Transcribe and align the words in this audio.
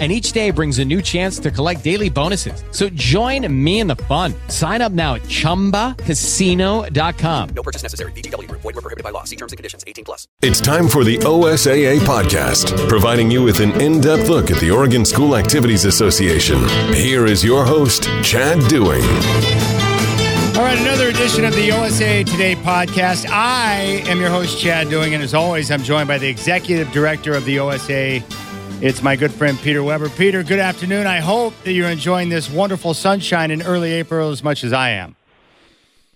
and 0.00 0.10
each 0.10 0.32
day 0.32 0.50
brings 0.50 0.80
a 0.80 0.84
new 0.84 1.00
chance 1.00 1.38
to 1.38 1.52
collect 1.52 1.84
daily 1.84 2.10
bonuses. 2.10 2.64
So 2.72 2.88
join 2.88 3.46
me 3.64 3.78
in 3.78 3.86
the 3.86 3.94
fun. 3.96 4.34
Sign 4.48 4.82
up 4.82 4.90
now 4.90 5.14
at 5.14 5.22
ChumbaCasino.com. 5.22 7.48
No 7.50 7.62
purchase 7.62 7.84
necessary. 7.84 8.10
VGW. 8.12 8.50
Void 8.50 8.64
were 8.64 8.72
prohibited 8.72 9.04
by 9.04 9.10
law. 9.10 9.22
See 9.22 9.36
terms 9.36 9.52
and 9.52 9.56
conditions. 9.56 9.84
18 9.86 10.04
plus. 10.04 10.26
It's 10.42 10.60
time 10.60 10.88
for 10.88 11.04
the 11.04 11.18
OSAA 11.18 12.00
podcast, 12.00 12.88
providing 12.88 13.30
you 13.30 13.44
with 13.44 13.60
an 13.60 13.70
in-depth 13.80 14.28
look 14.28 14.50
at 14.50 14.60
the 14.60 14.70
Oregon 14.70 15.04
School 15.04 15.36
Activities 15.36 15.84
Association. 15.84 16.58
Here 16.92 17.26
is 17.26 17.44
your 17.44 17.64
host, 17.64 18.04
Chad 18.22 18.58
Dewing. 18.68 19.02
All 20.56 20.62
right, 20.62 20.78
another 20.78 21.08
edition 21.08 21.44
of 21.44 21.52
the 21.54 21.70
OSAA 21.70 22.24
Today 22.30 22.54
podcast. 22.54 23.26
I 23.28 24.02
am 24.06 24.20
your 24.20 24.30
host, 24.30 24.60
Chad 24.60 24.88
Dewing, 24.88 25.12
and 25.12 25.22
as 25.22 25.34
always, 25.34 25.70
I'm 25.70 25.82
joined 25.82 26.06
by 26.06 26.18
the 26.18 26.28
executive 26.28 26.92
director 26.92 27.34
of 27.34 27.44
the 27.44 27.56
OSAA 27.56 28.22
it's 28.84 29.02
my 29.02 29.16
good 29.16 29.32
friend 29.32 29.58
Peter 29.60 29.82
Weber. 29.82 30.10
Peter, 30.10 30.42
good 30.42 30.58
afternoon. 30.58 31.06
I 31.06 31.20
hope 31.20 31.54
that 31.62 31.72
you're 31.72 31.88
enjoying 31.88 32.28
this 32.28 32.50
wonderful 32.50 32.92
sunshine 32.92 33.50
in 33.50 33.62
early 33.62 33.92
April 33.92 34.28
as 34.28 34.44
much 34.44 34.62
as 34.62 34.74
I 34.74 34.90
am. 34.90 35.16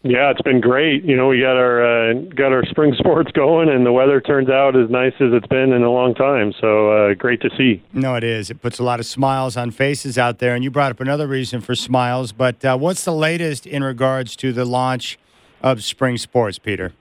Yeah, 0.02 0.30
it's 0.30 0.42
been 0.42 0.60
great. 0.60 1.02
You 1.02 1.16
know, 1.16 1.28
we 1.28 1.40
got 1.40 1.56
our 1.56 2.10
uh, 2.10 2.12
got 2.34 2.52
our 2.52 2.66
spring 2.66 2.94
sports 2.98 3.32
going, 3.32 3.70
and 3.70 3.86
the 3.86 3.92
weather 3.92 4.20
turns 4.20 4.50
out 4.50 4.76
as 4.76 4.90
nice 4.90 5.14
as 5.14 5.32
it's 5.32 5.46
been 5.46 5.72
in 5.72 5.82
a 5.82 5.90
long 5.90 6.14
time. 6.14 6.52
So 6.60 6.90
uh, 6.92 7.14
great 7.14 7.40
to 7.40 7.48
see. 7.56 7.82
No, 7.94 8.16
it 8.16 8.22
is. 8.22 8.50
It 8.50 8.60
puts 8.60 8.78
a 8.78 8.84
lot 8.84 9.00
of 9.00 9.06
smiles 9.06 9.56
on 9.56 9.70
faces 9.70 10.18
out 10.18 10.38
there. 10.38 10.54
And 10.54 10.62
you 10.62 10.70
brought 10.70 10.90
up 10.90 11.00
another 11.00 11.26
reason 11.26 11.62
for 11.62 11.74
smiles. 11.74 12.32
But 12.32 12.62
uh, 12.66 12.76
what's 12.76 13.02
the 13.02 13.14
latest 13.14 13.66
in 13.66 13.82
regards 13.82 14.36
to 14.36 14.52
the 14.52 14.66
launch 14.66 15.18
of 15.62 15.82
spring 15.82 16.18
sports, 16.18 16.58
Peter? 16.58 16.92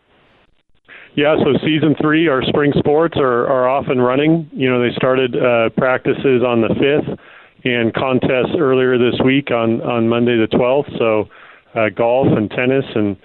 Yeah, 1.18 1.36
so 1.44 1.58
season 1.66 1.96
three, 2.00 2.28
our 2.28 2.44
spring 2.44 2.72
sports 2.78 3.18
are, 3.18 3.48
are 3.48 3.68
off 3.68 3.86
and 3.88 4.06
running. 4.06 4.48
You 4.54 4.70
know, 4.70 4.80
they 4.80 4.94
started 4.96 5.36
uh, 5.36 5.70
practices 5.76 6.44
on 6.46 6.62
the 6.62 6.68
5th 6.68 7.18
and 7.66 7.92
contests 7.92 8.54
earlier 8.56 9.00
this 9.00 9.20
week 9.26 9.50
on, 9.50 9.82
on 9.82 10.08
Monday 10.08 10.38
the 10.38 10.46
12th. 10.46 10.96
So 11.00 11.28
uh, 11.74 11.90
golf 11.90 12.28
and 12.38 12.52
tennis 12.52 12.86
and 12.94 13.18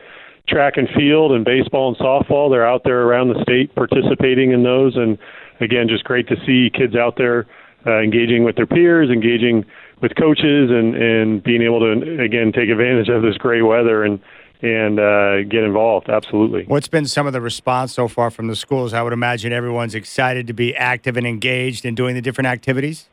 track 0.48 0.78
and 0.78 0.88
field 0.96 1.32
and 1.32 1.44
baseball 1.44 1.88
and 1.88 1.98
softball, 1.98 2.50
they're 2.50 2.66
out 2.66 2.80
there 2.82 3.02
around 3.02 3.28
the 3.28 3.42
state 3.42 3.74
participating 3.74 4.52
in 4.52 4.62
those. 4.62 4.96
And 4.96 5.18
again, 5.60 5.86
just 5.86 6.04
great 6.04 6.26
to 6.28 6.36
see 6.46 6.70
kids 6.72 6.96
out 6.96 7.18
there 7.18 7.46
uh, 7.86 7.98
engaging 7.98 8.42
with 8.42 8.56
their 8.56 8.66
peers, 8.66 9.10
engaging 9.10 9.66
with 10.00 10.16
coaches, 10.16 10.70
and, 10.70 10.96
and 10.96 11.44
being 11.44 11.60
able 11.60 11.80
to, 11.80 12.22
again, 12.24 12.52
take 12.52 12.70
advantage 12.70 13.10
of 13.10 13.20
this 13.20 13.36
great 13.36 13.60
weather. 13.60 14.02
And 14.02 14.18
and 14.62 15.00
uh, 15.00 15.42
get 15.42 15.64
involved. 15.64 16.08
Absolutely. 16.08 16.64
What's 16.64 16.88
been 16.88 17.06
some 17.06 17.26
of 17.26 17.32
the 17.32 17.40
response 17.40 17.92
so 17.92 18.08
far 18.08 18.30
from 18.30 18.46
the 18.46 18.56
schools? 18.56 18.94
I 18.94 19.02
would 19.02 19.12
imagine 19.12 19.52
everyone's 19.52 19.94
excited 19.94 20.46
to 20.46 20.52
be 20.52 20.74
active 20.76 21.16
and 21.16 21.26
engaged 21.26 21.84
in 21.84 21.94
doing 21.94 22.14
the 22.14 22.22
different 22.22 22.46
activities. 22.46 23.08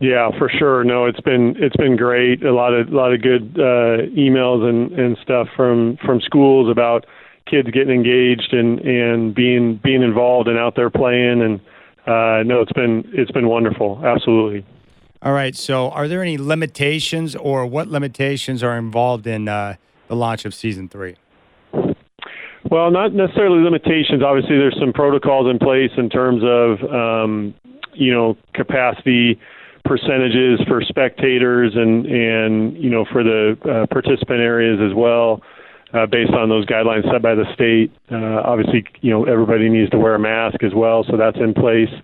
Yeah, 0.00 0.30
for 0.38 0.48
sure. 0.48 0.82
No, 0.82 1.04
it's 1.04 1.20
been 1.20 1.54
it's 1.58 1.76
been 1.76 1.96
great. 1.96 2.42
A 2.42 2.52
lot 2.52 2.72
of 2.72 2.88
a 2.88 2.96
lot 2.96 3.12
of 3.12 3.22
good 3.22 3.54
uh, 3.58 4.08
emails 4.16 4.66
and, 4.68 4.92
and 4.98 5.16
stuff 5.22 5.46
from 5.54 5.98
from 6.04 6.20
schools 6.22 6.70
about 6.70 7.04
kids 7.46 7.70
getting 7.70 7.94
engaged 7.94 8.52
and 8.52 8.80
and 8.80 9.34
being 9.34 9.78
being 9.84 10.02
involved 10.02 10.48
and 10.48 10.58
out 10.58 10.74
there 10.74 10.88
playing. 10.88 11.42
And 11.42 11.60
uh, 12.06 12.42
no, 12.44 12.62
it's 12.62 12.72
been 12.72 13.08
it's 13.12 13.30
been 13.30 13.46
wonderful. 13.46 14.00
Absolutely. 14.02 14.64
All 15.22 15.34
right. 15.34 15.54
So, 15.54 15.90
are 15.90 16.08
there 16.08 16.22
any 16.22 16.38
limitations, 16.38 17.36
or 17.36 17.66
what 17.66 17.88
limitations 17.88 18.62
are 18.62 18.78
involved 18.78 19.26
in? 19.26 19.48
Uh, 19.48 19.76
the 20.10 20.16
launch 20.16 20.44
of 20.44 20.52
season 20.52 20.88
three? 20.88 21.14
Well, 22.68 22.90
not 22.90 23.14
necessarily 23.14 23.62
limitations. 23.62 24.22
Obviously, 24.22 24.58
there's 24.58 24.76
some 24.78 24.92
protocols 24.92 25.48
in 25.48 25.58
place 25.58 25.92
in 25.96 26.10
terms 26.10 26.42
of 26.44 26.82
um, 26.92 27.54
you 27.94 28.12
know 28.12 28.36
capacity 28.52 29.40
percentages 29.84 30.60
for 30.68 30.82
spectators 30.82 31.72
and 31.74 32.04
and 32.06 32.76
you 32.76 32.90
know 32.90 33.06
for 33.10 33.22
the 33.22 33.56
uh, 33.64 33.86
participant 33.86 34.40
areas 34.40 34.78
as 34.82 34.94
well, 34.94 35.42
uh, 35.94 36.06
based 36.06 36.32
on 36.32 36.48
those 36.48 36.66
guidelines 36.66 37.10
set 37.10 37.22
by 37.22 37.34
the 37.34 37.46
state. 37.54 37.90
Uh, 38.10 38.42
obviously, 38.44 38.84
you 39.00 39.10
know 39.10 39.24
everybody 39.24 39.68
needs 39.68 39.90
to 39.90 39.98
wear 39.98 40.16
a 40.16 40.18
mask 40.18 40.62
as 40.62 40.74
well, 40.74 41.04
so 41.08 41.16
that's 41.16 41.38
in 41.38 41.54
place. 41.54 41.94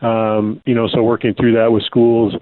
Um, 0.00 0.62
you 0.64 0.74
know, 0.74 0.86
so 0.86 1.02
working 1.02 1.34
through 1.34 1.54
that 1.54 1.72
with 1.72 1.82
schools 1.82 2.34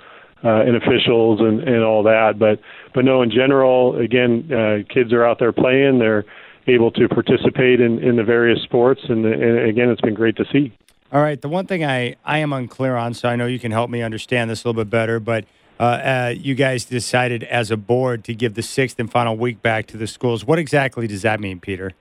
uh, 0.45 0.63
and 0.63 0.77
officials 0.77 1.41
and, 1.41 1.61
and 1.63 1.83
all 1.83 2.03
that. 2.03 2.39
But 2.39 2.61
but 2.95 3.05
no, 3.05 3.23
in 3.23 3.31
general, 3.31 3.99
again, 3.99 4.51
uh, 4.53 4.93
kids 4.93 5.13
are 5.13 5.25
out 5.25 5.39
there 5.39 5.53
playing. 5.53 5.99
They're 5.99 6.25
able 6.67 6.91
to 6.93 7.09
participate 7.09 7.81
in, 7.81 7.99
in 8.03 8.17
the 8.17 8.25
various 8.25 8.61
sports, 8.63 9.01
and, 9.09 9.25
and 9.25 9.69
again, 9.69 9.89
it's 9.89 10.01
been 10.01 10.15
great 10.15 10.37
to 10.37 10.45
see. 10.53 10.73
All 11.13 11.23
right, 11.23 11.41
the 11.41 11.49
one 11.49 11.67
thing 11.67 11.85
I, 11.85 12.17
I 12.25 12.39
am 12.39 12.53
unclear 12.53 12.97
on, 12.97 13.15
so 13.15 13.29
I 13.29 13.37
know 13.37 13.47
you 13.47 13.61
can 13.61 13.71
help 13.71 13.89
me 13.89 14.03
understand 14.03 14.51
this 14.51 14.65
a 14.65 14.69
little 14.69 14.85
bit 14.85 14.91
better, 14.91 15.21
but 15.21 15.45
uh, 15.79 15.83
uh, 15.83 16.35
you 16.37 16.55
guys 16.55 16.85
decided 16.85 17.45
as 17.45 17.71
a 17.71 17.77
board 17.77 18.25
to 18.25 18.35
give 18.35 18.55
the 18.55 18.63
sixth 18.63 18.99
and 18.99 19.11
final 19.11 19.37
week 19.37 19.63
back 19.63 19.87
to 19.89 19.97
the 19.97 20.07
schools. 20.07 20.45
What 20.45 20.59
exactly 20.59 21.07
does 21.07 21.23
that 21.23 21.39
mean, 21.39 21.61
Peter? 21.61 21.93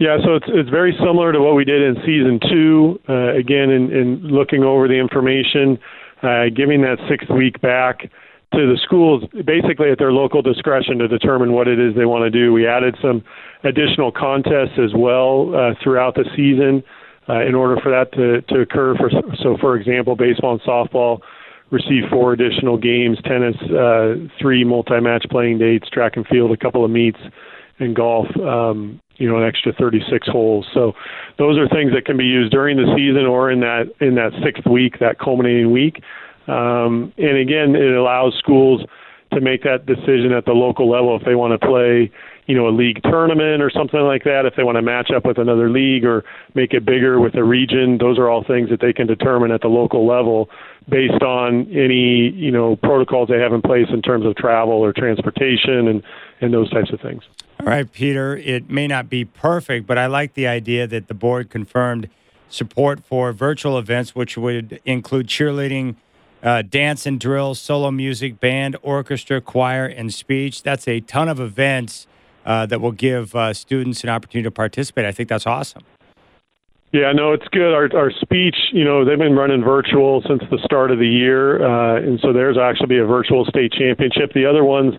Yeah, 0.00 0.18
so 0.24 0.34
it's 0.34 0.46
it's 0.48 0.70
very 0.70 0.92
similar 0.98 1.32
to 1.32 1.40
what 1.40 1.54
we 1.54 1.64
did 1.64 1.80
in 1.80 1.94
season 2.04 2.40
two. 2.50 3.00
Uh, 3.08 3.34
again, 3.34 3.70
in, 3.70 3.92
in 3.92 4.26
looking 4.26 4.64
over 4.64 4.88
the 4.88 4.98
information, 4.98 5.78
uh, 6.24 6.48
giving 6.54 6.82
that 6.82 6.98
sixth 7.08 7.30
week 7.30 7.60
back 7.60 8.10
to 8.54 8.70
the 8.70 8.78
schools 8.82 9.24
basically 9.44 9.90
at 9.90 9.98
their 9.98 10.12
local 10.12 10.40
discretion 10.40 10.98
to 10.98 11.08
determine 11.08 11.52
what 11.52 11.68
it 11.68 11.78
is 11.78 11.94
they 11.94 12.06
want 12.06 12.22
to 12.22 12.30
do. 12.30 12.52
We 12.52 12.66
added 12.66 12.96
some 13.02 13.22
additional 13.64 14.12
contests 14.12 14.78
as 14.78 14.92
well 14.94 15.54
uh, 15.54 15.74
throughout 15.82 16.14
the 16.14 16.24
season 16.36 16.82
uh, 17.28 17.40
in 17.44 17.54
order 17.54 17.80
for 17.82 17.90
that 17.90 18.12
to, 18.12 18.42
to 18.54 18.60
occur. 18.60 18.94
For, 18.96 19.10
so, 19.42 19.56
for 19.60 19.76
example, 19.76 20.14
baseball 20.14 20.52
and 20.52 20.62
softball 20.62 21.20
received 21.70 22.06
four 22.10 22.32
additional 22.32 22.76
games, 22.76 23.18
tennis, 23.24 23.56
uh, 23.72 24.14
three 24.40 24.64
multi 24.64 25.00
match 25.00 25.26
playing 25.30 25.58
dates, 25.58 25.88
track 25.90 26.16
and 26.16 26.26
field, 26.26 26.52
a 26.52 26.56
couple 26.56 26.84
of 26.84 26.90
meets, 26.90 27.18
and 27.78 27.94
golf. 27.94 28.26
Um, 28.36 29.00
you 29.16 29.28
know, 29.28 29.38
an 29.38 29.44
extra 29.44 29.72
36 29.72 30.26
holes. 30.28 30.66
So 30.74 30.92
those 31.38 31.56
are 31.56 31.68
things 31.68 31.92
that 31.92 32.04
can 32.04 32.16
be 32.16 32.24
used 32.24 32.50
during 32.50 32.76
the 32.76 32.92
season 32.96 33.26
or 33.26 33.50
in 33.50 33.60
that 33.60 33.92
in 34.00 34.16
that 34.16 34.32
sixth 34.42 34.66
week, 34.66 34.98
that 34.98 35.18
culminating 35.18 35.70
week. 35.70 36.02
Um, 36.48 37.12
and 37.16 37.38
again, 37.38 37.76
it 37.76 37.94
allows 37.94 38.34
schools 38.38 38.82
to 39.32 39.40
make 39.40 39.62
that 39.62 39.86
decision 39.86 40.32
at 40.32 40.44
the 40.44 40.52
local 40.52 40.88
level 40.88 41.16
if 41.16 41.24
they 41.24 41.34
want 41.34 41.58
to 41.58 41.66
play, 41.66 42.10
you 42.46 42.54
know, 42.54 42.68
a 42.68 42.74
league 42.74 43.02
tournament 43.02 43.62
or 43.62 43.70
something 43.70 44.00
like 44.00 44.24
that. 44.24 44.46
If 44.46 44.54
they 44.56 44.62
want 44.62 44.76
to 44.76 44.82
match 44.82 45.10
up 45.10 45.24
with 45.24 45.38
another 45.38 45.70
league 45.70 46.04
or 46.04 46.24
make 46.54 46.72
it 46.72 46.84
bigger 46.84 47.20
with 47.20 47.34
a 47.34 47.42
region, 47.42 47.98
those 47.98 48.18
are 48.18 48.28
all 48.28 48.44
things 48.44 48.70
that 48.70 48.80
they 48.80 48.92
can 48.92 49.06
determine 49.06 49.50
at 49.50 49.62
the 49.62 49.68
local 49.68 50.06
level 50.06 50.50
based 50.88 51.22
on 51.22 51.66
any 51.72 52.30
you 52.30 52.50
know 52.50 52.76
protocols 52.76 53.28
they 53.28 53.40
have 53.40 53.52
in 53.52 53.62
place 53.62 53.86
in 53.90 54.02
terms 54.02 54.26
of 54.26 54.36
travel 54.36 54.74
or 54.74 54.92
transportation 54.92 55.88
and 55.88 56.02
and 56.40 56.52
those 56.52 56.70
types 56.70 56.92
of 56.92 57.00
things. 57.00 57.22
All 57.64 57.70
right, 57.70 57.90
Peter. 57.90 58.36
It 58.36 58.68
may 58.68 58.86
not 58.86 59.08
be 59.08 59.24
perfect, 59.24 59.86
but 59.86 59.96
I 59.96 60.04
like 60.04 60.34
the 60.34 60.46
idea 60.46 60.86
that 60.86 61.08
the 61.08 61.14
board 61.14 61.48
confirmed 61.48 62.10
support 62.50 63.02
for 63.02 63.32
virtual 63.32 63.78
events, 63.78 64.14
which 64.14 64.36
would 64.36 64.82
include 64.84 65.28
cheerleading, 65.28 65.96
uh, 66.42 66.60
dance 66.60 67.06
and 67.06 67.18
drill, 67.18 67.54
solo 67.54 67.90
music, 67.90 68.38
band, 68.38 68.76
orchestra, 68.82 69.40
choir, 69.40 69.86
and 69.86 70.12
speech. 70.12 70.62
That's 70.62 70.86
a 70.86 71.00
ton 71.00 71.30
of 71.30 71.40
events 71.40 72.06
uh, 72.44 72.66
that 72.66 72.82
will 72.82 72.92
give 72.92 73.34
uh, 73.34 73.54
students 73.54 74.02
an 74.02 74.10
opportunity 74.10 74.46
to 74.46 74.50
participate. 74.50 75.06
I 75.06 75.12
think 75.12 75.30
that's 75.30 75.46
awesome. 75.46 75.84
Yeah, 76.92 77.12
no, 77.12 77.32
it's 77.32 77.48
good. 77.48 77.72
Our 77.72 77.88
our 77.96 78.10
speech, 78.10 78.56
you 78.72 78.84
know, 78.84 79.06
they've 79.06 79.16
been 79.16 79.34
running 79.34 79.64
virtual 79.64 80.22
since 80.28 80.42
the 80.50 80.58
start 80.62 80.90
of 80.90 80.98
the 80.98 81.08
year, 81.08 81.64
uh, 81.64 81.96
and 81.96 82.20
so 82.20 82.34
there's 82.34 82.58
actually 82.58 82.88
be 82.88 82.98
a 82.98 83.06
virtual 83.06 83.46
state 83.46 83.72
championship. 83.72 84.34
The 84.34 84.44
other 84.44 84.64
ones, 84.64 84.92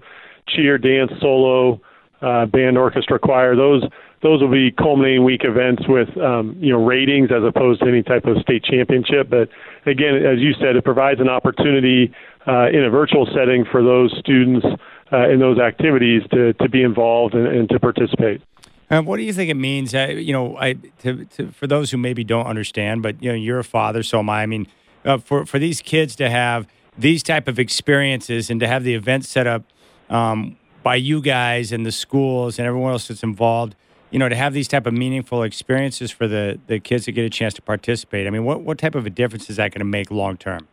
cheer, 0.49 0.79
dance, 0.79 1.11
solo, 1.21 1.79
uh, 2.25 2.45
band, 2.47 2.77
orchestra, 2.77 3.19
choir, 3.19 3.55
those 3.55 3.83
those 4.21 4.41
will 4.41 4.51
be 4.51 4.71
culminating 4.71 5.23
week 5.23 5.41
events 5.43 5.83
with 5.87 6.09
um, 6.17 6.55
you 6.59 6.71
know 6.71 6.83
ratings 6.83 7.29
as 7.31 7.43
opposed 7.43 7.81
to 7.81 7.87
any 7.87 8.01
type 8.01 8.25
of 8.25 8.37
state 8.41 8.63
championship. 8.63 9.29
But 9.29 9.49
again, 9.85 10.15
as 10.15 10.39
you 10.39 10.53
said, 10.53 10.75
it 10.75 10.83
provides 10.83 11.21
an 11.21 11.29
opportunity 11.29 12.11
uh, 12.47 12.69
in 12.69 12.83
a 12.83 12.89
virtual 12.89 13.27
setting 13.27 13.65
for 13.71 13.83
those 13.83 14.15
students 14.19 14.65
uh, 15.13 15.29
in 15.29 15.39
those 15.39 15.59
activities 15.59 16.23
to 16.31 16.53
to 16.53 16.67
be 16.67 16.81
involved 16.81 17.35
and, 17.35 17.47
and 17.47 17.69
to 17.69 17.79
participate. 17.79 18.41
Um, 18.89 19.05
what 19.05 19.17
do 19.17 19.23
you 19.23 19.33
think 19.33 19.49
it 19.49 19.55
means? 19.55 19.93
You 19.93 20.33
know, 20.33 20.57
I, 20.57 20.73
to, 20.99 21.25
to, 21.25 21.51
for 21.51 21.65
those 21.65 21.89
who 21.89 21.97
maybe 21.97 22.23
don't 22.23 22.45
understand, 22.45 23.01
but 23.01 23.21
you 23.21 23.29
know, 23.29 23.35
you're 23.35 23.59
a 23.59 23.63
father, 23.63 24.03
so 24.03 24.19
am 24.19 24.29
I. 24.29 24.43
I 24.43 24.45
mean, 24.45 24.67
uh, 25.03 25.17
for 25.17 25.45
for 25.45 25.59
these 25.59 25.81
kids 25.81 26.15
to 26.17 26.29
have 26.29 26.67
these 26.97 27.21
type 27.21 27.47
of 27.47 27.59
experiences 27.59 28.49
and 28.49 28.59
to 28.59 28.67
have 28.67 28.83
the 28.83 28.93
event 28.93 29.25
set 29.25 29.47
up 29.47 29.63
um, 30.09 30.57
by 30.85 30.95
you 30.95 31.19
guys 31.19 31.71
and 31.71 31.83
the 31.83 31.91
schools 31.91 32.59
and 32.59 32.67
everyone 32.67 32.91
else 32.91 33.07
that's 33.07 33.23
involved, 33.23 33.75
you 34.11 34.19
know, 34.19 34.29
to 34.29 34.35
have 34.35 34.53
these 34.53 34.67
type 34.67 34.85
of 34.85 34.93
meaningful 34.93 35.41
experiences 35.41 36.11
for 36.11 36.27
the 36.27 36.59
the 36.67 36.79
kids 36.79 37.05
that 37.05 37.13
get 37.13 37.25
a 37.25 37.29
chance 37.29 37.55
to 37.55 37.61
participate. 37.61 38.27
I 38.27 38.29
mean, 38.29 38.45
what 38.45 38.61
what 38.61 38.77
type 38.77 38.93
of 38.93 39.07
a 39.07 39.09
difference 39.09 39.49
is 39.49 39.57
that 39.57 39.71
going 39.71 39.79
to 39.79 39.91
make 39.97 40.11
long 40.11 40.37
term? 40.37 40.67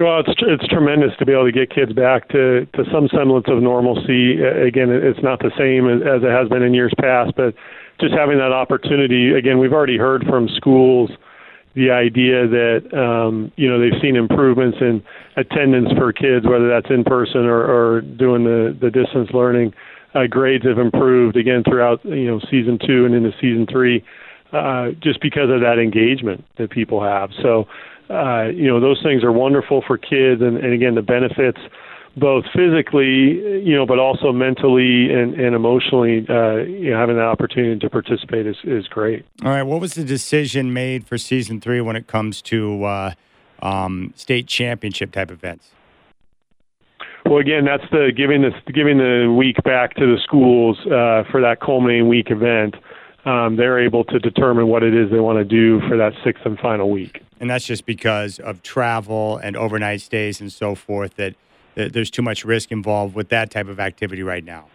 Well, 0.00 0.18
it's 0.18 0.34
it's 0.42 0.66
tremendous 0.66 1.16
to 1.20 1.24
be 1.24 1.30
able 1.30 1.44
to 1.44 1.52
get 1.52 1.70
kids 1.70 1.92
back 1.92 2.28
to 2.30 2.66
to 2.74 2.84
some 2.92 3.06
semblance 3.08 3.46
of 3.46 3.62
normalcy. 3.62 4.42
Again, 4.42 4.90
it's 4.90 5.22
not 5.22 5.38
the 5.38 5.52
same 5.56 5.86
as 5.86 6.24
it 6.24 6.30
has 6.30 6.48
been 6.48 6.64
in 6.64 6.74
years 6.74 6.92
past, 7.00 7.34
but 7.36 7.54
just 8.00 8.12
having 8.12 8.38
that 8.38 8.50
opportunity. 8.50 9.32
Again, 9.32 9.60
we've 9.60 9.72
already 9.72 9.96
heard 9.96 10.24
from 10.24 10.48
schools 10.56 11.10
the 11.74 11.90
idea 11.90 12.46
that 12.46 12.82
um, 12.96 13.52
you 13.56 13.68
know 13.68 13.80
they've 13.80 14.00
seen 14.00 14.16
improvements 14.16 14.78
in 14.80 15.02
attendance 15.36 15.90
for 15.98 16.12
kids, 16.12 16.46
whether 16.46 16.68
that's 16.68 16.90
in 16.90 17.04
person 17.04 17.46
or, 17.46 17.64
or 17.64 18.00
doing 18.00 18.44
the 18.44 18.76
the 18.80 18.90
distance 18.90 19.30
learning. 19.32 19.72
Uh, 20.14 20.28
grades 20.28 20.64
have 20.64 20.78
improved 20.78 21.36
again 21.36 21.64
throughout 21.64 22.04
you 22.04 22.26
know 22.26 22.40
season 22.50 22.78
two 22.86 23.04
and 23.04 23.14
into 23.14 23.32
season 23.40 23.66
three, 23.70 24.04
uh, 24.52 24.90
just 25.02 25.20
because 25.20 25.50
of 25.50 25.60
that 25.60 25.78
engagement 25.78 26.44
that 26.56 26.70
people 26.70 27.02
have. 27.02 27.30
So 27.42 27.66
uh, 28.10 28.48
you 28.48 28.68
know, 28.68 28.80
those 28.80 29.00
things 29.02 29.24
are 29.24 29.32
wonderful 29.32 29.82
for 29.86 29.96
kids, 29.96 30.42
and, 30.42 30.58
and 30.58 30.72
again, 30.74 30.94
the 30.94 31.02
benefits 31.02 31.58
both 32.16 32.44
physically, 32.54 33.62
you 33.64 33.74
know, 33.74 33.86
but 33.86 33.98
also 33.98 34.32
mentally 34.32 35.12
and, 35.12 35.34
and 35.34 35.54
emotionally, 35.54 36.24
uh, 36.28 36.56
you 36.56 36.90
know, 36.90 36.98
having 36.98 37.16
that 37.16 37.24
opportunity 37.24 37.78
to 37.78 37.90
participate 37.90 38.46
is, 38.46 38.56
is 38.64 38.86
great. 38.86 39.24
All 39.44 39.50
right. 39.50 39.62
What 39.62 39.80
was 39.80 39.94
the 39.94 40.04
decision 40.04 40.72
made 40.72 41.06
for 41.06 41.18
season 41.18 41.60
three 41.60 41.80
when 41.80 41.96
it 41.96 42.06
comes 42.06 42.40
to 42.42 42.84
uh, 42.84 43.14
um, 43.62 44.12
state 44.16 44.46
championship 44.46 45.12
type 45.12 45.30
events? 45.30 45.70
Well, 47.26 47.38
again, 47.38 47.64
that's 47.64 47.90
the 47.90 48.12
giving 48.14 48.42
the 48.42 48.52
giving 48.72 48.98
the 48.98 49.34
week 49.36 49.56
back 49.64 49.94
to 49.94 50.06
the 50.06 50.18
schools 50.22 50.78
uh, 50.86 51.24
for 51.30 51.40
that 51.40 51.58
culminating 51.60 52.06
week 52.06 52.30
event. 52.30 52.76
Um, 53.24 53.56
they're 53.56 53.82
able 53.82 54.04
to 54.04 54.18
determine 54.18 54.68
what 54.68 54.82
it 54.82 54.94
is 54.94 55.10
they 55.10 55.20
want 55.20 55.38
to 55.38 55.44
do 55.44 55.80
for 55.88 55.96
that 55.96 56.12
sixth 56.22 56.44
and 56.44 56.58
final 56.58 56.90
week 56.90 57.22
and 57.40 57.50
that's 57.50 57.66
just 57.66 57.84
because 57.84 58.38
of 58.38 58.62
travel 58.62 59.36
and 59.36 59.56
overnight 59.56 60.00
stays 60.00 60.40
and 60.40 60.52
so 60.52 60.74
forth 60.74 61.16
that 61.16 61.34
there's 61.74 62.10
too 62.10 62.22
much 62.22 62.44
risk 62.44 62.72
involved 62.72 63.14
with 63.14 63.28
that 63.28 63.50
type 63.50 63.68
of 63.68 63.80
activity 63.80 64.22
right 64.22 64.44
now. 64.44 64.66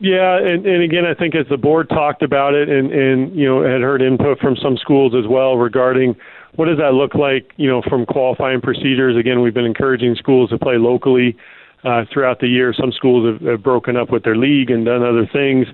Yeah, 0.00 0.36
and, 0.38 0.66
and 0.66 0.82
again, 0.82 1.04
I 1.06 1.14
think 1.14 1.34
as 1.36 1.46
the 1.48 1.56
board 1.56 1.88
talked 1.88 2.22
about 2.22 2.54
it, 2.54 2.68
and 2.68 2.92
and 2.92 3.34
you 3.34 3.46
know 3.46 3.62
had 3.62 3.80
heard 3.80 4.02
input 4.02 4.38
from 4.40 4.56
some 4.56 4.76
schools 4.76 5.14
as 5.14 5.28
well 5.28 5.56
regarding 5.56 6.16
what 6.56 6.66
does 6.66 6.78
that 6.78 6.94
look 6.94 7.14
like, 7.14 7.52
you 7.56 7.68
know, 7.68 7.82
from 7.82 8.06
qualifying 8.06 8.60
procedures. 8.60 9.16
Again, 9.16 9.40
we've 9.40 9.54
been 9.54 9.64
encouraging 9.64 10.14
schools 10.16 10.50
to 10.50 10.58
play 10.58 10.78
locally 10.78 11.36
uh, 11.84 12.04
throughout 12.12 12.40
the 12.40 12.46
year. 12.46 12.72
Some 12.78 12.92
schools 12.92 13.40
have, 13.40 13.48
have 13.48 13.62
broken 13.62 13.96
up 13.96 14.10
with 14.10 14.24
their 14.24 14.36
league 14.36 14.70
and 14.70 14.84
done 14.84 15.02
other 15.02 15.28
things, 15.32 15.66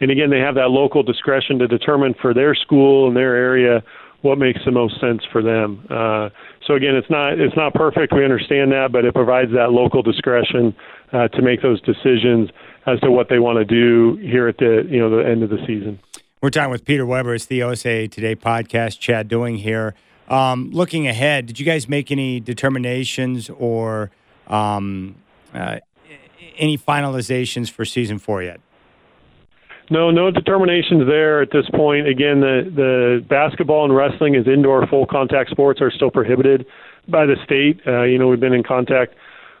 and 0.00 0.10
again, 0.10 0.30
they 0.30 0.40
have 0.40 0.54
that 0.56 0.70
local 0.70 1.02
discretion 1.02 1.58
to 1.60 1.68
determine 1.68 2.14
for 2.20 2.34
their 2.34 2.54
school 2.54 3.06
and 3.08 3.16
their 3.16 3.36
area 3.36 3.82
what 4.22 4.38
makes 4.38 4.60
the 4.64 4.70
most 4.70 5.00
sense 5.00 5.22
for 5.30 5.42
them. 5.42 5.86
Uh, 5.90 6.30
so 6.66 6.74
again, 6.74 6.94
it's 6.96 7.10
not 7.10 7.38
it's 7.38 7.56
not 7.56 7.74
perfect. 7.74 8.12
We 8.12 8.24
understand 8.24 8.72
that, 8.72 8.90
but 8.92 9.04
it 9.04 9.14
provides 9.14 9.52
that 9.52 9.70
local 9.70 10.02
discretion 10.02 10.74
uh, 11.12 11.28
to 11.28 11.42
make 11.42 11.62
those 11.62 11.80
decisions 11.82 12.50
as 12.86 13.00
to 13.00 13.10
what 13.10 13.28
they 13.28 13.38
want 13.38 13.58
to 13.58 13.64
do 13.64 14.16
here 14.16 14.48
at 14.48 14.58
the 14.58 14.86
you 14.88 14.98
know 14.98 15.10
the 15.10 15.28
end 15.28 15.42
of 15.42 15.50
the 15.50 15.58
season. 15.66 15.98
We're 16.42 16.50
talking 16.50 16.70
with 16.70 16.84
Peter 16.84 17.04
Weber. 17.04 17.34
It's 17.34 17.46
the 17.46 17.60
OSAA 17.60 18.10
Today 18.10 18.36
podcast. 18.36 19.00
Chad 19.00 19.28
Dewing 19.28 19.56
here. 19.56 19.94
Um, 20.28 20.70
looking 20.72 21.08
ahead, 21.08 21.46
did 21.46 21.58
you 21.58 21.64
guys 21.64 21.88
make 21.88 22.10
any 22.10 22.38
determinations 22.38 23.50
or 23.50 24.10
um, 24.46 25.16
uh, 25.54 25.78
any 26.58 26.76
finalizations 26.76 27.70
for 27.70 27.84
season 27.84 28.18
four 28.18 28.42
yet? 28.42 28.60
No, 29.90 30.10
no 30.10 30.30
determinations 30.30 31.06
there 31.06 31.40
at 31.40 31.50
this 31.50 31.68
point. 31.74 32.06
Again, 32.06 32.40
the 32.40 32.70
the 32.74 33.24
basketball 33.28 33.84
and 33.84 33.96
wrestling 33.96 34.36
as 34.36 34.46
indoor 34.46 34.86
full 34.86 35.06
contact 35.06 35.50
sports 35.50 35.80
are 35.80 35.90
still 35.90 36.10
prohibited 36.10 36.66
by 37.08 37.24
the 37.24 37.36
state. 37.44 37.80
Uh, 37.86 38.02
you 38.02 38.18
know, 38.18 38.28
we've 38.28 38.40
been 38.40 38.52
in 38.52 38.62
contact 38.62 39.14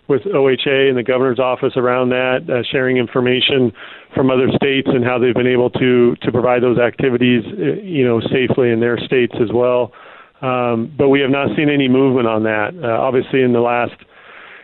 with 0.08 0.22
OHA 0.22 0.88
and 0.88 0.96
the 0.96 1.02
governor's 1.02 1.38
office 1.38 1.74
around 1.76 2.08
that, 2.10 2.40
uh, 2.48 2.62
sharing 2.72 2.96
information 2.96 3.72
from 4.14 4.30
other 4.30 4.48
states 4.56 4.88
and 4.90 5.04
how 5.04 5.18
they've 5.18 5.34
been 5.34 5.46
able 5.46 5.70
to 5.70 6.16
to 6.16 6.32
provide 6.32 6.62
those 6.62 6.78
activities, 6.78 7.44
uh, 7.46 7.80
you 7.82 8.04
know, 8.04 8.20
safely 8.20 8.70
in 8.70 8.80
their 8.80 8.98
states 8.98 9.34
as 9.40 9.52
well. 9.52 9.92
Um, 10.40 10.92
but 10.96 11.08
we 11.08 11.20
have 11.20 11.30
not 11.30 11.54
seen 11.56 11.68
any 11.68 11.88
movement 11.88 12.28
on 12.28 12.44
that. 12.44 12.72
Uh, 12.82 12.86
obviously, 12.86 13.42
in 13.42 13.52
the 13.52 13.60
last 13.60 13.96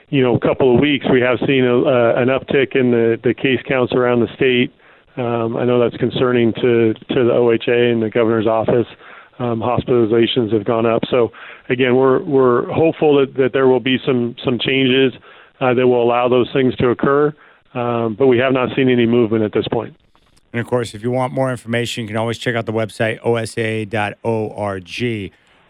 you 0.08 0.22
know 0.22 0.38
couple 0.38 0.74
of 0.74 0.80
weeks, 0.80 1.06
we 1.10 1.20
have 1.20 1.38
seen 1.46 1.64
a, 1.64 1.78
uh, 1.80 2.14
an 2.16 2.28
uptick 2.28 2.76
in 2.76 2.90
the 2.90 3.18
the 3.22 3.34
case 3.34 3.60
counts 3.66 3.92
around 3.92 4.20
the 4.20 4.28
state. 4.36 4.72
Um, 5.16 5.56
I 5.56 5.64
know 5.64 5.78
that's 5.78 5.96
concerning 5.96 6.52
to 6.54 6.94
to 6.94 7.14
the 7.14 7.32
OHA 7.32 7.92
and 7.92 8.02
the 8.02 8.10
governor's 8.10 8.46
office. 8.46 8.86
Um, 9.38 9.60
hospitalizations 9.60 10.52
have 10.52 10.64
gone 10.64 10.86
up. 10.86 11.02
So 11.10 11.32
again, 11.68 11.96
we're 11.96 12.22
we're 12.22 12.72
hopeful 12.72 13.18
that, 13.18 13.34
that 13.34 13.52
there 13.52 13.68
will 13.68 13.80
be 13.80 13.98
some 14.04 14.34
some 14.44 14.58
changes 14.58 15.12
uh, 15.60 15.74
that 15.74 15.86
will 15.86 16.02
allow 16.02 16.28
those 16.28 16.50
things 16.52 16.74
to 16.76 16.88
occur. 16.90 17.34
Um, 17.74 18.14
but 18.14 18.26
we 18.28 18.38
have 18.38 18.52
not 18.52 18.74
seen 18.76 18.88
any 18.88 19.06
movement 19.06 19.44
at 19.44 19.52
this 19.52 19.66
point. 19.68 19.96
And 20.52 20.60
of 20.60 20.66
course, 20.66 20.94
if 20.94 21.02
you 21.02 21.10
want 21.10 21.32
more 21.32 21.50
information, 21.50 22.02
you 22.02 22.08
can 22.08 22.16
always 22.16 22.38
check 22.38 22.54
out 22.54 22.66
the 22.66 22.72
website 22.72 23.18
osaa.org. 23.20 24.22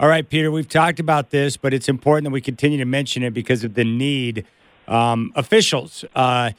All 0.00 0.08
right, 0.08 0.28
Peter, 0.28 0.50
we've 0.50 0.68
talked 0.68 1.00
about 1.00 1.30
this, 1.30 1.56
but 1.56 1.72
it's 1.72 1.88
important 1.88 2.24
that 2.24 2.32
we 2.32 2.42
continue 2.42 2.76
to 2.78 2.84
mention 2.84 3.22
it 3.22 3.32
because 3.32 3.64
of 3.64 3.74
the 3.74 3.84
need. 3.84 4.44
Um, 4.86 5.32
officials. 5.34 6.04
Uh, 6.14 6.50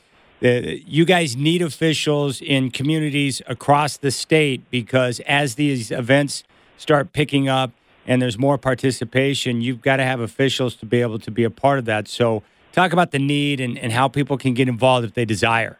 you 0.41 1.05
guys 1.05 1.35
need 1.35 1.61
officials 1.61 2.41
in 2.41 2.71
communities 2.71 3.41
across 3.47 3.97
the 3.97 4.11
state 4.11 4.69
because 4.69 5.19
as 5.21 5.55
these 5.55 5.91
events 5.91 6.43
start 6.77 7.13
picking 7.13 7.47
up 7.47 7.71
and 8.05 8.21
there's 8.21 8.37
more 8.37 8.57
participation, 8.57 9.61
you've 9.61 9.81
got 9.81 9.97
to 9.97 10.03
have 10.03 10.19
officials 10.19 10.75
to 10.75 10.85
be 10.85 11.01
able 11.01 11.19
to 11.19 11.31
be 11.31 11.43
a 11.43 11.49
part 11.49 11.79
of 11.79 11.85
that. 11.85 12.07
So, 12.07 12.43
talk 12.71 12.93
about 12.93 13.11
the 13.11 13.19
need 13.19 13.59
and, 13.59 13.77
and 13.77 13.93
how 13.93 14.07
people 14.07 14.37
can 14.37 14.53
get 14.53 14.67
involved 14.67 15.05
if 15.05 15.13
they 15.13 15.25
desire. 15.25 15.79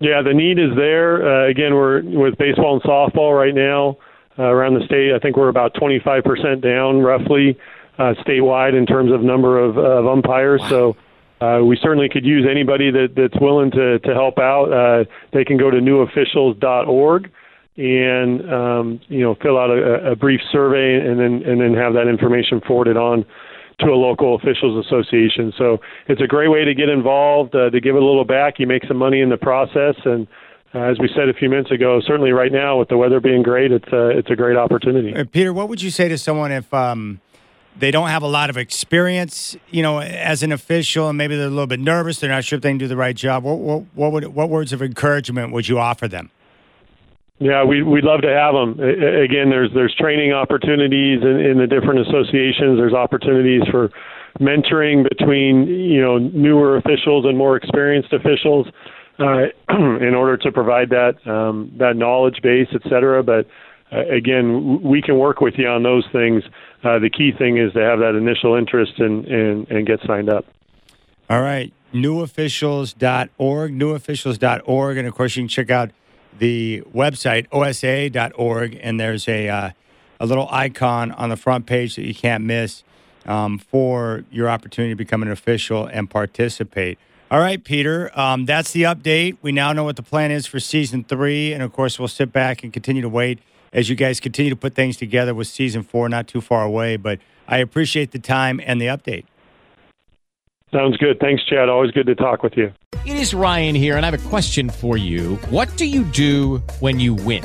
Yeah, 0.00 0.22
the 0.22 0.32
need 0.32 0.58
is 0.58 0.74
there. 0.76 1.44
Uh, 1.44 1.48
again, 1.48 1.74
we're 1.74 2.02
with 2.02 2.38
baseball 2.38 2.74
and 2.74 2.82
softball 2.82 3.36
right 3.36 3.54
now 3.54 3.98
uh, 4.38 4.44
around 4.44 4.74
the 4.74 4.84
state. 4.86 5.12
I 5.14 5.18
think 5.18 5.36
we're 5.36 5.48
about 5.48 5.74
25% 5.74 6.60
down 6.62 7.00
roughly 7.00 7.58
uh, 7.98 8.14
statewide 8.26 8.76
in 8.76 8.86
terms 8.86 9.12
of 9.12 9.22
number 9.22 9.58
of, 9.58 9.76
of 9.76 10.06
umpires. 10.06 10.60
Wow. 10.62 10.68
So, 10.68 10.96
uh, 11.42 11.64
we 11.64 11.76
certainly 11.82 12.08
could 12.08 12.24
use 12.24 12.46
anybody 12.48 12.90
that, 12.90 13.14
that's 13.16 13.40
willing 13.40 13.70
to, 13.72 13.98
to 13.98 14.14
help 14.14 14.38
out. 14.38 14.72
Uh, 14.72 15.04
they 15.32 15.44
can 15.44 15.56
go 15.56 15.70
to 15.70 15.78
newofficials.org 15.78 17.30
and 17.74 18.52
um, 18.52 19.00
you 19.08 19.20
know 19.20 19.34
fill 19.42 19.58
out 19.58 19.70
a, 19.70 20.12
a 20.12 20.16
brief 20.16 20.40
survey 20.52 20.94
and 20.94 21.18
then 21.18 21.42
and 21.48 21.60
then 21.60 21.74
have 21.74 21.94
that 21.94 22.06
information 22.06 22.60
forwarded 22.66 22.98
on 22.98 23.24
to 23.80 23.86
a 23.86 23.96
local 23.96 24.36
officials 24.36 24.86
association. 24.86 25.52
So 25.56 25.78
it's 26.06 26.20
a 26.20 26.26
great 26.26 26.48
way 26.48 26.64
to 26.64 26.74
get 26.74 26.88
involved, 26.88 27.54
uh, 27.54 27.70
to 27.70 27.80
give 27.80 27.96
a 27.96 27.98
little 27.98 28.26
back. 28.26 28.54
You 28.58 28.66
make 28.66 28.84
some 28.86 28.98
money 28.98 29.20
in 29.20 29.30
the 29.30 29.38
process, 29.38 29.96
and 30.04 30.28
uh, 30.74 30.80
as 30.80 30.98
we 31.00 31.08
said 31.16 31.28
a 31.28 31.34
few 31.34 31.48
minutes 31.48 31.70
ago, 31.70 32.00
certainly 32.06 32.30
right 32.30 32.52
now 32.52 32.78
with 32.78 32.88
the 32.88 32.96
weather 32.96 33.18
being 33.18 33.42
great, 33.42 33.72
it's 33.72 33.88
a, 33.92 34.10
it's 34.10 34.30
a 34.30 34.36
great 34.36 34.56
opportunity. 34.56 35.14
Uh, 35.14 35.24
Peter, 35.24 35.52
what 35.52 35.68
would 35.68 35.82
you 35.82 35.90
say 35.90 36.08
to 36.08 36.18
someone 36.18 36.52
if 36.52 36.72
um, 36.72 37.20
they 37.78 37.90
don't 37.90 38.08
have 38.08 38.22
a 38.22 38.28
lot 38.28 38.50
of 38.50 38.56
experience, 38.56 39.56
you 39.70 39.82
know, 39.82 40.00
as 40.00 40.42
an 40.42 40.52
official, 40.52 41.08
and 41.08 41.18
maybe 41.18 41.36
they're 41.36 41.46
a 41.46 41.50
little 41.50 41.66
bit 41.66 41.80
nervous. 41.80 42.20
They're 42.20 42.30
not 42.30 42.44
sure 42.44 42.58
if 42.58 42.62
they 42.62 42.70
can 42.70 42.78
do 42.78 42.88
the 42.88 42.96
right 42.96 43.16
job. 43.16 43.44
What 43.44 43.58
what, 43.58 43.84
what 43.94 44.12
would 44.12 44.26
what 44.28 44.50
words 44.50 44.72
of 44.72 44.82
encouragement 44.82 45.52
would 45.52 45.68
you 45.68 45.78
offer 45.78 46.08
them? 46.08 46.30
Yeah, 47.38 47.64
we 47.64 47.82
we'd 47.82 48.04
love 48.04 48.20
to 48.22 48.28
have 48.28 48.54
them. 48.54 48.78
Again, 48.78 49.50
there's 49.50 49.70
there's 49.74 49.94
training 49.98 50.32
opportunities 50.32 51.22
in, 51.22 51.40
in 51.40 51.58
the 51.58 51.66
different 51.66 52.00
associations. 52.06 52.78
There's 52.78 52.94
opportunities 52.94 53.62
for 53.70 53.90
mentoring 54.40 55.08
between 55.08 55.66
you 55.66 56.00
know 56.00 56.18
newer 56.18 56.76
officials 56.76 57.24
and 57.24 57.36
more 57.36 57.56
experienced 57.56 58.12
officials 58.12 58.68
uh, 59.18 59.46
in 59.70 60.14
order 60.14 60.36
to 60.36 60.52
provide 60.52 60.90
that 60.90 61.14
um, 61.26 61.72
that 61.78 61.96
knowledge 61.96 62.40
base, 62.42 62.68
et 62.74 62.82
cetera. 62.84 63.22
But 63.22 63.46
uh, 63.92 64.06
again, 64.06 64.82
we 64.82 65.02
can 65.02 65.18
work 65.18 65.40
with 65.40 65.54
you 65.58 65.68
on 65.68 65.82
those 65.82 66.06
things. 66.12 66.42
Uh, 66.82 66.98
the 66.98 67.10
key 67.10 67.32
thing 67.36 67.58
is 67.58 67.72
to 67.74 67.80
have 67.80 67.98
that 67.98 68.14
initial 68.14 68.54
interest 68.56 68.92
and, 68.98 69.24
and, 69.26 69.70
and 69.70 69.86
get 69.86 70.00
signed 70.06 70.30
up. 70.30 70.46
All 71.28 71.42
right. 71.42 71.72
Newofficials.org, 71.92 73.72
newofficials.org. 73.72 74.96
And 74.96 75.06
of 75.06 75.14
course, 75.14 75.36
you 75.36 75.42
can 75.42 75.48
check 75.48 75.70
out 75.70 75.90
the 76.38 76.82
website, 76.94 77.48
osaa.org. 77.50 78.78
And 78.82 78.98
there's 78.98 79.28
a, 79.28 79.48
uh, 79.48 79.70
a 80.18 80.26
little 80.26 80.48
icon 80.50 81.12
on 81.12 81.28
the 81.28 81.36
front 81.36 81.66
page 81.66 81.96
that 81.96 82.06
you 82.06 82.14
can't 82.14 82.44
miss 82.44 82.84
um, 83.26 83.58
for 83.58 84.24
your 84.30 84.48
opportunity 84.48 84.92
to 84.92 84.96
become 84.96 85.22
an 85.22 85.30
official 85.30 85.86
and 85.86 86.08
participate. 86.08 86.98
All 87.30 87.40
right, 87.40 87.62
Peter, 87.62 88.10
um, 88.18 88.44
that's 88.44 88.72
the 88.72 88.82
update. 88.82 89.38
We 89.40 89.52
now 89.52 89.72
know 89.72 89.84
what 89.84 89.96
the 89.96 90.02
plan 90.02 90.30
is 90.30 90.46
for 90.46 90.60
season 90.60 91.04
three. 91.04 91.52
And 91.52 91.62
of 91.62 91.72
course, 91.72 91.98
we'll 91.98 92.08
sit 92.08 92.32
back 92.32 92.62
and 92.62 92.72
continue 92.72 93.00
to 93.00 93.08
wait 93.08 93.38
as 93.72 93.88
you 93.88 93.96
guys 93.96 94.20
continue 94.20 94.50
to 94.50 94.56
put 94.56 94.74
things 94.74 94.96
together 94.96 95.34
with 95.34 95.46
season 95.46 95.82
four, 95.82 96.08
not 96.08 96.28
too 96.28 96.40
far 96.40 96.64
away. 96.64 96.96
But 96.96 97.18
I 97.48 97.58
appreciate 97.58 98.12
the 98.12 98.18
time 98.18 98.60
and 98.64 98.80
the 98.80 98.86
update. 98.86 99.24
Sounds 100.72 100.96
good. 100.96 101.20
Thanks, 101.20 101.44
Chad. 101.44 101.68
Always 101.68 101.90
good 101.90 102.06
to 102.06 102.14
talk 102.14 102.42
with 102.42 102.56
you. 102.56 102.72
It 103.04 103.16
is 103.16 103.34
Ryan 103.34 103.74
here, 103.74 103.96
and 103.96 104.06
I 104.06 104.10
have 104.10 104.26
a 104.26 104.28
question 104.28 104.70
for 104.70 104.96
you. 104.96 105.36
What 105.50 105.76
do 105.76 105.84
you 105.84 106.04
do 106.04 106.58
when 106.80 106.98
you 106.98 107.14
win? 107.14 107.44